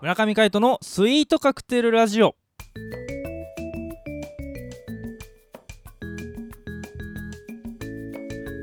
[0.00, 2.34] 村上海人のスイートカクテルラジオ。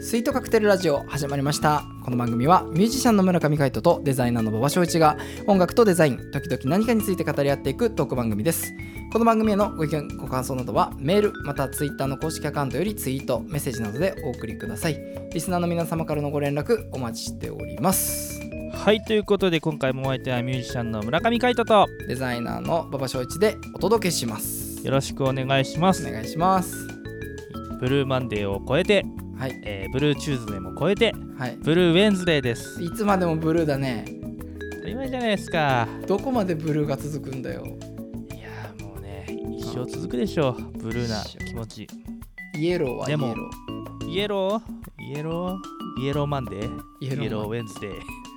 [0.00, 1.84] スイートカクテルラジオ始まりました。
[2.06, 8.72] この番組はミュージシャンの村上海人とデザイナーの馬場翔一が音楽とデザイン時々何かについて語り合っていくトーク番組です。
[9.12, 14.96] この番組へのご意見ご感想などはメールまたツイッターの公式アカウントよりツイートメッセージなどでお送りください。
[15.34, 18.45] リスナーの皆様からのご連絡お待ちしております。
[18.86, 24.80] はいということで今回もお相手はミュージシャンの村上海人とデザイナーの馬場翔一でお届けします。
[24.86, 26.06] よろしくお願いします。
[26.08, 26.86] お願いします。
[27.80, 29.04] ブルーマンデーを超えて、
[29.36, 29.60] はい。
[29.64, 31.56] えー Blue Tuesday も超えてはい。
[31.56, 32.80] Blue Wednesday です。
[32.80, 34.04] いつまでもブルーだね。
[34.74, 35.88] 当たり前じゃないですか。
[36.06, 37.64] どこまでブルーが続くんだよ。
[37.66, 39.26] いやーもうね
[39.58, 40.78] 一生続くでしょう。
[40.78, 41.88] ブルーな気持ち。
[42.54, 44.08] イエローはイエロー。
[44.08, 44.62] イエロー？
[45.12, 46.02] イエロー？
[46.04, 46.80] Yellow Monday。
[47.00, 47.92] Yellow Wednesday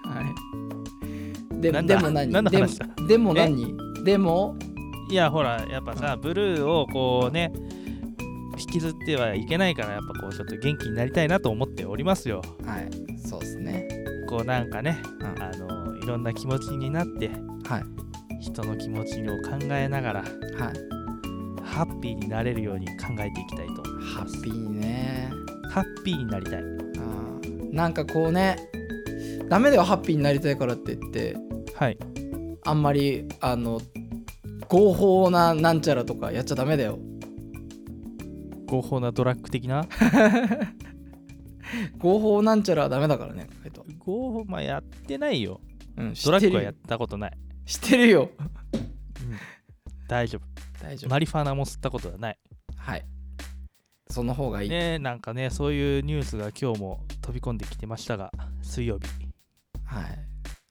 [0.10, 1.62] はい。
[1.62, 2.32] ででも何？
[2.32, 2.88] 何のでも話だ？
[3.08, 3.78] でも何？
[4.04, 4.56] でも、
[5.12, 7.52] いやほらやっぱさ、ブルーをこうね
[8.58, 12.42] 引きずってはいけないからやっぱこうちょっと元気になりたいなと思っておりますよ。
[12.66, 12.90] はい、
[13.28, 13.88] そうですね。
[14.28, 15.44] こうなんかねうん。
[15.44, 17.30] あのいろんな気持ちになって
[17.66, 17.84] はい、
[18.42, 20.30] 人の気持ちを考えながらはい。
[21.64, 24.38] ハッピーになれるように考えていきたいと思いハます。
[24.38, 25.30] ッピーね。
[25.70, 26.60] ハッピーになりたい。
[26.60, 27.76] あー。
[27.76, 28.58] なんかこうね、
[29.50, 31.36] ダメだよ、ハッピーになりたいからって言って、
[31.76, 31.98] はい
[32.66, 33.82] あんまり、あの、
[34.68, 37.00] 合法ななんちゃらとかやっちゃダメだよ。
[38.68, 39.86] 合法なドラッグ的な？
[41.98, 43.48] 合法なんちゃらはダメだからね、
[44.00, 45.62] 合法まあやってないよ
[45.98, 48.30] うん、知ドラッグはやったことない、知ってるよ。
[50.08, 50.40] 大丈
[50.82, 51.08] 大丈夫。
[51.08, 52.38] 夫マリファナも吸ったことはない
[52.76, 53.06] はい。
[54.10, 54.70] その方がいい。
[54.70, 58.32] ねなんかねそういうニュースが今日も飛び込んできてましたが
[58.64, 59.08] 水曜日
[59.90, 60.20] はい。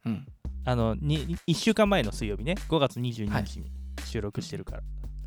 [0.06, 0.27] うん。
[0.64, 3.70] あのに1週間前の水曜日ね5月22はい日に
[4.04, 4.82] 収録してるから、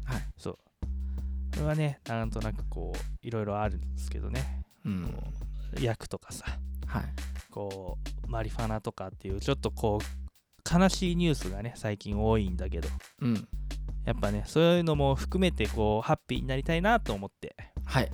[0.06, 0.24] はい。
[0.38, 5.14] そうこれはねなんとなくこういろいろあるんですけどねうん。
[5.80, 6.46] 薬とかさ
[6.88, 7.04] はい。
[7.50, 12.88] こうマリファナとかっていうちょっとこう悲しいニュースがね最近多いんだけど
[13.22, 13.48] うん。
[14.06, 17.56] やっぱねそういうのも含めてこうハッピーになりたいなと思って
[17.86, 18.12] はい。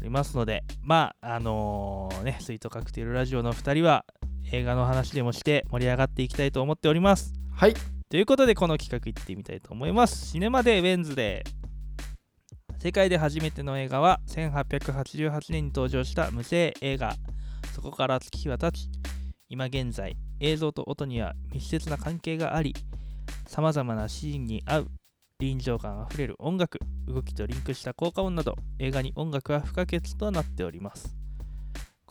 [0.00, 4.04] おりますのでまああのねスイートカクテルラジオの2人は
[4.50, 7.32] 映画の話でもして盛り上がっていきたいと思っております。
[7.54, 7.74] はい。
[8.08, 10.26] ということでこの企画いってみたいと思います。
[10.26, 12.82] シネマデーウェンズデー。
[12.82, 17.14] 世界で初めての映画は1888年に登場した無声映画。
[17.72, 18.88] そこから月日は経ち
[19.48, 22.74] 今現在映像と音には密接な関係があり
[23.46, 24.88] さまざまなシーンに合う
[25.38, 31.16] 臨場感あふれる音楽動きとリンクした効果音など映画に音楽は不可欠となっております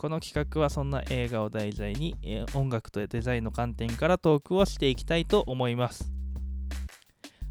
[0.02, 6.10] この企画はそんな映画を題材にえー音楽とデザインの観点からトークをしていきたいと思います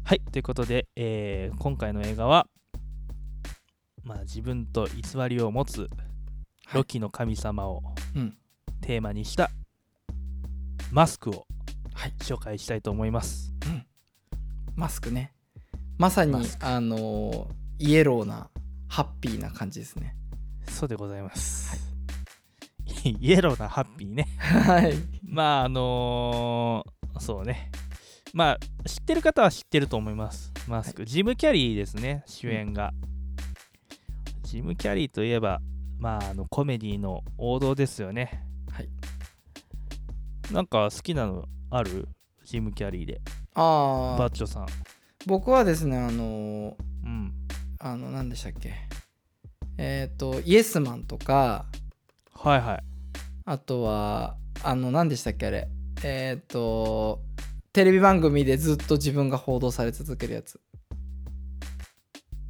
[0.04, 2.46] はいということで、えー今回の映画は
[4.04, 5.88] まあ自分と偽りを持つはい
[6.74, 7.82] ロキの神様を
[8.14, 8.36] うん。
[8.82, 9.50] テーマにした
[10.90, 11.46] マスクを
[11.94, 12.12] はい。
[12.18, 13.54] 紹介したいと思います
[14.76, 15.32] マスクね。
[15.96, 17.46] まさにあのー
[17.78, 18.50] イエローな、
[18.88, 20.14] ハッピーな感じですね。
[20.68, 21.91] そうでございます、
[23.04, 24.28] イエローなハッピーね。
[24.38, 24.94] はい。
[25.24, 27.70] まああのーそうね。
[28.32, 30.52] まあ知ってる方は知ってると思います。
[30.68, 32.92] マスク、ジム・キャリーですね主演が、
[34.42, 35.60] ジム・キャリーといえば
[35.98, 38.44] まああのコメディの王道ですよね。
[38.70, 38.88] はい。
[40.52, 42.08] なんか好きなのある？
[42.44, 43.20] ジム・キャリーで。
[43.54, 44.66] ああ、バッチョさん。
[45.26, 46.74] 僕はですね、あのー
[47.04, 47.32] うん。
[47.78, 48.74] あの、何でしたっけ。
[49.78, 51.66] えっ、と、イエスマンとか、
[52.34, 52.91] はいはい
[53.44, 55.68] あとは、あの、何でしたっけ、あれ。
[56.04, 57.20] えっ、と、
[57.72, 60.60] テレビ番組でずっと自分が報道され続けるやつ。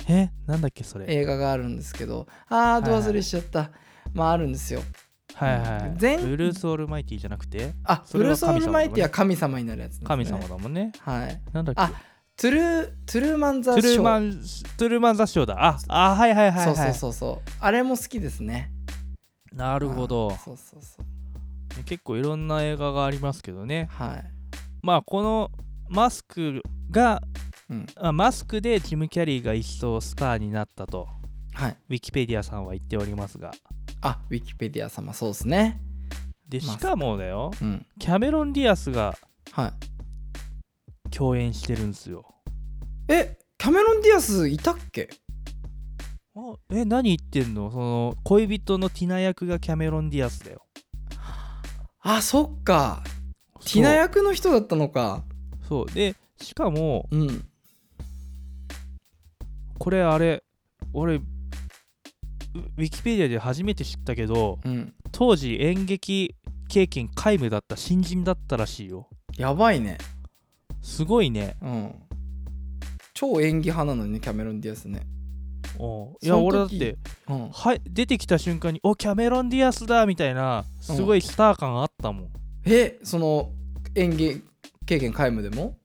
[0.09, 3.71] えなんだっけそれ映画があるんですけど、あー、ど忘れしちゃった。
[4.13, 4.83] まあ、あるんですよ。
[5.35, 7.73] はいはい全ブルース・オールマイティじゃなくて？
[7.85, 10.01] あ、ブルース・オールマイティは神神様になるやつね。
[10.05, 11.41] 神様だもんねはい。
[11.53, 11.81] なんだっけ？
[11.81, 11.93] あ
[12.37, 13.83] トゥルー、トゥルーマン・ザ・ショー。
[13.83, 17.51] トゥルーマントゥルーマン・ザ・ショーだああはいはいはいはいそうそうそうそう。
[17.61, 18.73] あれも好きですね。
[19.55, 21.85] なるほどあそうそうそう。
[21.85, 24.25] 結構いろんな映画がありますけどねはい。
[24.83, 25.51] まあこの
[25.89, 27.23] マスクが
[27.71, 27.87] うん。
[27.97, 31.09] あマスクでジム・キャリーが一層スターになったと
[31.55, 31.77] はい。
[31.91, 33.53] ウィキペディアさんは言っておりますが
[34.01, 35.81] あ、ウィキペディア様、そうですね。
[36.49, 37.87] でしかもだようん。
[37.99, 39.17] キャメロン・ディアスが
[39.53, 39.73] はい。
[41.11, 42.25] 共演してるんですよ
[43.09, 45.09] え、キャメロン・ディアスいたっけ？
[46.35, 47.71] あえ何言ってんの？
[47.71, 50.63] その恋人のティナ役がキャメロン・ディアスだよ。
[52.01, 53.05] あ、そっか。
[53.61, 55.25] ティナ役の人だったのか。
[55.69, 55.87] そう。
[55.93, 57.45] でしかもうん。
[59.79, 60.43] これあれ
[60.95, 61.21] 俺ウ
[62.55, 64.95] ウィキペディアで初めて知ったけどうん。
[65.11, 66.35] 当時演劇
[66.69, 69.09] 経験皆無だった新人だったらしいよ。
[69.37, 69.99] やばいね。
[70.81, 71.57] すごいね。
[71.61, 71.95] うん。
[73.13, 75.03] 超演技派なのにねキャメロン・ディアスね
[75.79, 76.97] おいや俺だって
[77.29, 77.49] うん。
[77.51, 82.29] はい出てきた瞬間に「おキャメロン・ディアスだ!」みたいなすごいスター感あったもん。
[82.65, 83.51] えその
[83.95, 84.43] 演技
[84.87, 85.77] 経験皆無でも？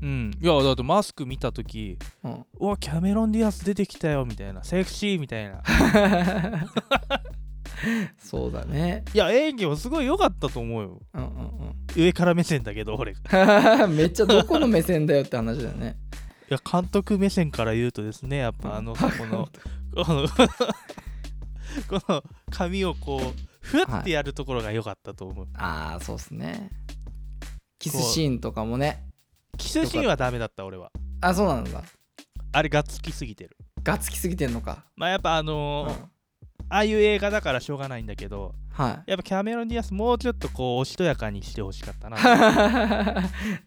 [0.00, 0.30] うん。
[0.40, 4.62] いやだってマスク見た時うん「おキャメロン・ディアス出てきたよ」みたいな。
[4.64, 5.62] セクシーみたいな。
[8.18, 9.04] そうだね。
[9.14, 11.00] いや演技もすごい良かったと思うよ。
[11.14, 11.48] うんうん
[11.96, 13.12] 上から目線だけど俺。
[13.12, 15.96] いうんめっちゃどこの目線だよって話だよね
[16.48, 19.48] や監督目線から言うとですねやっぱあのこの
[20.04, 20.28] この
[22.00, 26.70] この髪をこうふわってやるところが良かったと思う、ああそうっすね。
[27.78, 29.04] キスシーンとかもね
[29.58, 30.90] キスシーンはダメだった俺は。
[31.20, 31.82] あそうなんだ。
[32.52, 33.56] あれがっつきすぎてる。
[33.82, 35.46] ガッツきすぎてんのか、まあやっぱあうん。
[35.46, 36.17] のー
[36.70, 42.16] ああいう映画だからしょうがないんだけどはやっぱキャメロン・ディアスもうちょっとこうおしとやかにしてほしかったな。
[42.18, 42.20] い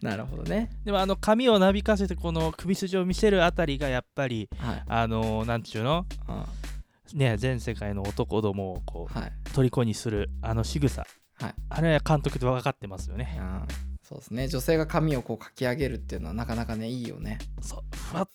[0.04, 0.70] なるほどね。
[0.84, 6.06] でもあの髪をなびかせてこの首筋を見せるあたりがやっぱりはい、あのーなんちゅうの？
[6.28, 7.18] うん。
[7.18, 9.32] ね全世界の男どもをこうはい。
[9.52, 11.04] 虜にするあの仕草。
[11.34, 11.54] はい。
[11.68, 13.36] あれは監督で分かってますよね。
[13.38, 13.66] うん
[14.02, 14.48] そうですね。
[14.48, 17.38] 女性が髪をこうかき上げるっていうのはなかなかねいいよね。
[17.60, 18.28] そうふわっ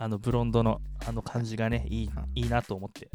[0.00, 2.12] あのブロンドのあの感じがねいいうん。
[2.34, 3.10] いいなと思って。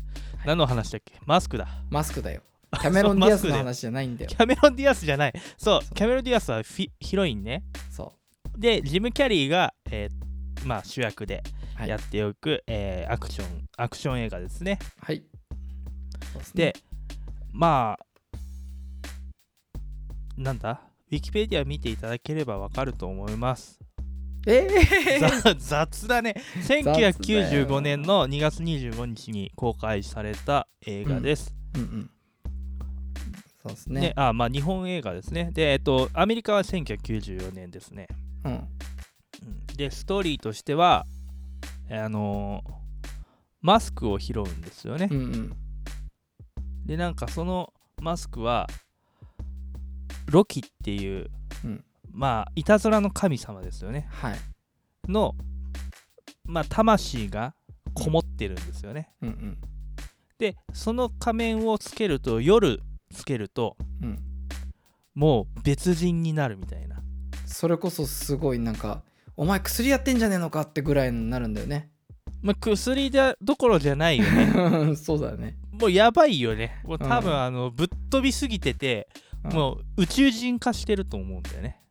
[0.45, 1.15] 何の話だっけ？
[1.25, 1.67] マスクだ。
[1.89, 2.41] マスクだよ。
[2.81, 4.29] キャメロン・ディアスの話じゃないんだよ。
[4.29, 5.33] キャメロン・ディアスじゃない。
[5.57, 7.63] そうキャメロン・ディアスはフィヒロインね。
[7.89, 8.13] そ
[8.57, 11.43] でジム・キャリーが、えーまあ、主役で
[11.75, 11.89] うはい。
[11.89, 14.79] やっておく、えーアクションアクション映画ですね。
[14.99, 15.23] はい。
[16.33, 16.73] そうっすね。
[16.73, 16.75] で
[17.51, 18.05] まあ
[20.35, 20.81] なんだ？
[21.11, 23.79] ウィキペディア見ていただければわかると思います
[24.45, 26.33] えー、ざ雑だね。
[26.33, 32.09] だよ1995年の2月25日に公開された映画です、うんうん
[33.63, 34.01] そうですね。
[34.01, 35.49] ねあまあ日本映画ですね。
[35.53, 38.07] でえっとアメリカは1994年ですね、
[38.43, 38.51] うん。
[38.51, 38.67] うん。
[39.77, 41.05] でストーリーとしては
[41.87, 42.71] えーあのー
[43.61, 45.53] マスクを拾うんですよね、うんうん。
[46.85, 48.67] でなんかそのマスクは
[50.25, 51.31] ロキっていう、
[51.63, 54.07] うんまあいたずらの神様ですよね。
[54.09, 54.35] はい。
[55.11, 55.35] の
[56.45, 57.55] まあ魂が
[57.93, 59.57] こもってるんですよね、うんうん。
[60.37, 62.81] でその仮面をつけると夜
[63.13, 64.19] つけるとうん。
[65.15, 67.01] もう別人になるみたいな。
[67.45, 69.03] それこそすごいなんか
[69.35, 71.89] お前薬やってんじゃねえのかってぐらいになるんだよね。
[72.41, 74.95] まあ薬だどころじゃないよね。
[74.97, 75.57] そうだね。
[75.71, 76.79] もうやばいよね。
[76.83, 77.39] もう多分うん。
[77.39, 79.07] あのぶっ飛びすぎてて
[79.45, 79.53] うん。
[79.53, 81.77] もう宇宙人化してると思うんだよね。
[81.77, 81.82] うん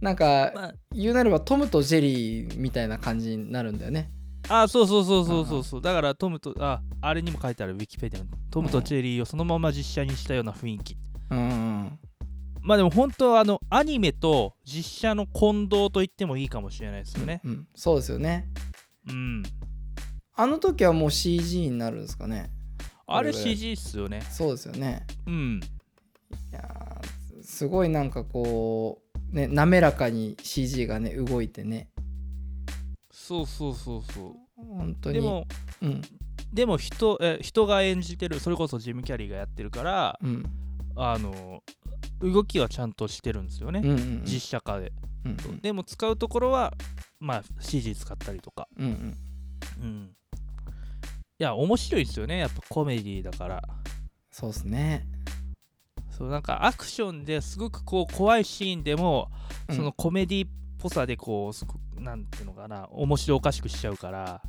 [0.00, 0.74] なんかまあ。
[0.92, 4.10] 言うなればトムとジェリーみたいな感じになるんだよね。
[4.48, 5.82] あそうそうそうそうそうそう。
[5.82, 10.96] だからトムとああれにも書いてあるウィキペディアにトムとジェリーをそのまま実写にしたような雰囲気。
[11.30, 11.98] うんうん
[12.62, 17.40] まあでも本当はあのアニメと実写の混同と言ってもいいかもしれないですよね。
[17.44, 18.48] うんそうですよね。
[19.08, 19.42] うん。
[20.34, 22.50] あの時はもう CG になるんですかね。
[23.06, 24.20] あれ CG っすよね。
[24.30, 25.06] そうですよね。
[25.26, 25.60] うん。
[26.50, 31.88] いやーすごいなんかこうね滑らかに CG がね動いてね。
[33.10, 35.18] そうそうそうそ本当に。
[35.18, 35.46] うでも
[35.82, 36.02] うん。
[36.52, 40.44] でも人え人が演じてるそれこそジム・キャリーがやってるからうん。
[40.96, 41.62] あの
[42.20, 44.22] 動きはちゃんとしてるんですよね、うんうんうん。
[44.24, 44.92] 実写化で。
[45.24, 45.60] うんうん。
[45.60, 46.72] でも使うところは
[47.20, 48.68] まあ CG 使ったりとか。
[48.76, 49.16] うんうん。
[49.82, 50.10] うん。
[51.40, 52.38] いや面白いですよね。
[52.38, 53.62] やっぱコメディだから。
[54.30, 55.06] そうですね
[56.18, 59.30] そうなんかアクションですごくこう怖いシーンでも
[59.68, 59.76] うん。
[59.76, 64.42] そのコメディっぽさでこうすごくなんていうのかな面白おかしくしちゃうから。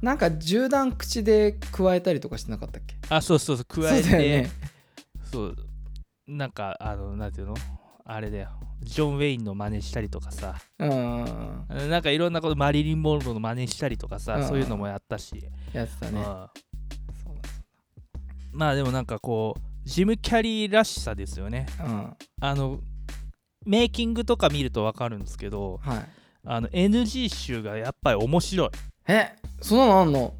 [0.00, 2.96] なんか銃弾口で加えたりとかしてなかったっけ？
[3.08, 4.50] あそうそうそう加えそうね。
[5.32, 5.56] そう
[6.26, 7.54] なんかあのなんていうの？
[8.04, 8.50] あれだよ。
[8.82, 10.56] ジョン・ウェインの真似したりとかさ。
[10.78, 16.20] うんなんかいろんなことマリリン・モンローの真似したりとかさ、うんそういうのもやったし、やってたね。
[18.52, 21.66] まあでもなんかこうジム・キャリーらしさですよね。
[21.78, 22.16] だうん。
[22.40, 22.80] あの
[23.66, 26.04] メイキングとか見ると分かるんですけどはい。
[26.46, 28.70] あの NG 集がやっぱり面白い。
[29.08, 30.34] えそんなのあんの？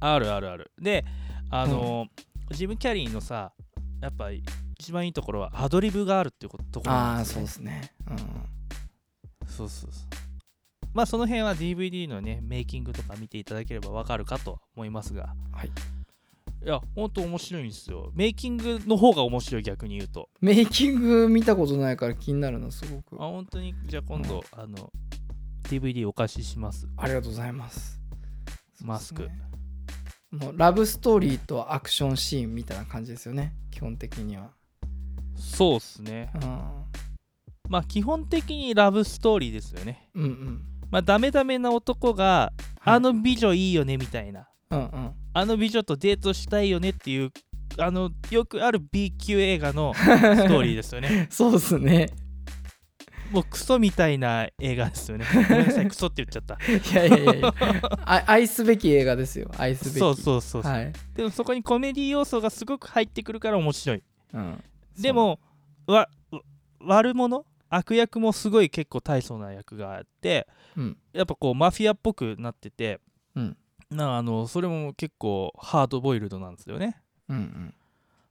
[0.00, 0.70] あるあるある。
[0.80, 1.04] で
[1.50, 2.06] あの、
[2.50, 3.52] ジム・キャリーのさ
[4.00, 4.42] やっぱり
[4.78, 7.40] 一番いいところはアドリブがあるっていうことところあなんですよね。
[7.40, 7.92] あそうですね。
[8.08, 8.16] うん。
[9.48, 10.08] そうそうそう。
[10.94, 15.34] まあその辺は DVD のねメイキングとか見ていただければわかるかとは思いますが。
[15.52, 15.70] はい
[16.64, 18.12] いやほんと面白いんですよ。
[18.14, 20.28] メイキングの方が面白い逆に言うと。
[20.40, 23.16] メイキング見たことないから気になるなすごく。
[23.16, 23.74] あ本当に？
[23.86, 24.92] じゃあ今度、あの
[25.64, 26.86] DVD お貸しします。
[26.96, 28.00] ありがとうございます。
[28.80, 29.24] マスク。
[29.24, 29.30] ね。
[30.30, 34.52] もうラブストーリーとアクションシーンみたいな感じですよね基本的には、
[35.36, 36.30] そうっすね。
[36.36, 36.42] うん、
[37.68, 40.08] まあ基本的にラブストーリーですよね。
[40.14, 40.64] うんうん。
[40.92, 42.94] まあダメダメな男が、はい。
[42.94, 44.48] あの美女いいよねみたいな。
[44.70, 47.30] うんうんあの美女とデートしたいよねっていう
[47.78, 50.04] あのよくある B 級映画の ス
[50.48, 51.26] トーリーですよね。
[51.30, 52.10] そうっすね。
[53.30, 55.24] もうクソみたいな映画ですよね。
[55.32, 56.58] ごめんなさいクソって言っちゃった。
[56.66, 57.54] いやいやいや
[58.26, 59.50] 愛すべき映画ですよ。
[59.56, 59.98] 愛すべき。
[59.98, 64.02] そうそうそうそう、はい、でもそこにコメディ要素がすごく入ってくるから面白い。
[64.34, 64.62] うん、
[65.00, 65.40] でも
[65.86, 66.40] わわ
[66.80, 67.46] 悪者？
[67.70, 70.46] 悪役もすごい結構大層な役があって
[70.76, 70.98] うん。
[71.14, 73.00] やっぱこうマフィアっぽくなってて
[73.34, 73.56] うん
[73.92, 77.00] なあのそれも結構ハードボイルドなんですよね。
[77.28, 77.74] うんうん。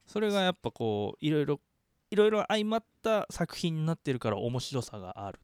[0.06, 1.60] それがやっぱこういろいろ
[2.10, 5.40] いろいろ相まった作品になってるから面白さがある。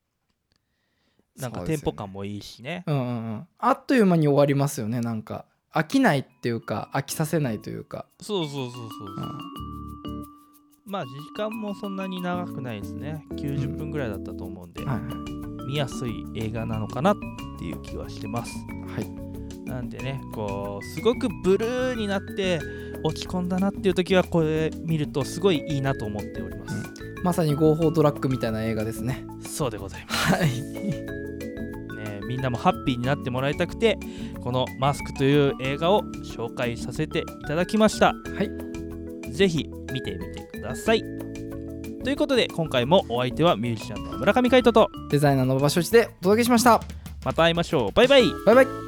[1.37, 2.85] なんかテンポ感もいいしね。
[2.87, 3.49] うんうんうん。
[3.59, 5.47] あっという間に終わりますよねなんか。
[5.73, 9.21] 飽きないっていうか飽きさせないというか、そうそうそうそうう。
[9.21, 9.39] ん。
[10.87, 13.25] まあ時間もそんなに長くないですね。
[13.33, 15.01] 90分ぐらいだったと思うんで、はい。
[15.69, 17.17] 見やすい映画なのかなっ
[17.59, 18.53] ていう気はしてます。
[18.95, 19.28] はい
[19.69, 22.61] なんでねこうすごくブルーになって
[23.05, 26.75] 落ち込んだなっていう時はこれ見るとすごいいいなと思っております、
[27.23, 29.25] まさに合法ドラッグみたいな映画ですね。
[29.47, 30.35] そうでございます。
[30.35, 30.63] はい。
[30.63, 31.07] ね
[32.27, 33.99] みんなもハッピーになってもらいたくて
[34.43, 38.09] この「マスク」という映画を紹介させていただきました。
[38.09, 39.33] はい。
[39.33, 41.03] ぜひ見てみてください。
[42.05, 46.81] ということで今回もお相手はミュージシャンの村上海人とデザイナーの馬場所一でお届けしました。
[47.25, 47.93] また会いましょう。
[47.93, 48.23] バイバイ。
[48.47, 48.88] バイバイ